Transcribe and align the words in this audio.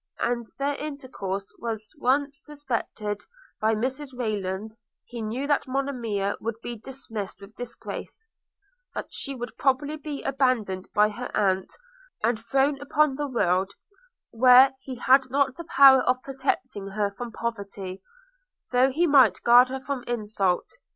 If 0.19 0.47
their 0.57 0.73
intercourse 0.77 1.53
was 1.59 1.93
once 1.95 2.41
suspected 2.43 3.21
by 3.59 3.75
Mrs 3.75 4.17
Rayland, 4.17 4.71
he 5.05 5.21
knew 5.21 5.45
that 5.45 5.67
Monimia 5.67 6.37
would 6.41 6.55
be 6.63 6.79
dismissed 6.79 7.39
with 7.39 7.55
disgrace; 7.55 8.25
that 8.95 9.13
she 9.13 9.35
would 9.35 9.55
probably 9.59 9.97
be 9.97 10.23
abandoned 10.23 10.87
by 10.95 11.09
her 11.09 11.29
aunt, 11.37 11.71
and 12.23 12.39
thrown 12.43 12.81
upon 12.81 13.13
the 13.15 13.27
world, 13.27 13.75
where 14.31 14.73
he 14.81 14.95
had 14.95 15.29
not 15.29 15.55
the 15.55 15.65
power 15.65 16.01
of 16.01 16.23
protecting 16.23 16.87
her 16.87 17.11
from 17.11 17.31
poverty, 17.31 18.01
though 18.71 18.89
he 18.89 19.05
might 19.05 19.43
guard 19.43 19.69
her 19.69 19.79
from 19.79 20.03
insult. 20.07 20.65